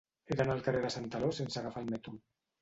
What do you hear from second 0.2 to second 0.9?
He d'anar al carrer de